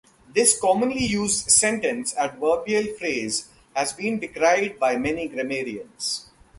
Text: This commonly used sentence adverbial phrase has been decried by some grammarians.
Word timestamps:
This 0.33 0.59
commonly 0.59 1.05
used 1.05 1.51
sentence 1.51 2.15
adverbial 2.17 2.87
phrase 2.97 3.49
has 3.75 3.93
been 3.93 4.19
decried 4.19 4.79
by 4.79 4.93
some 4.93 5.27
grammarians. 5.27 6.25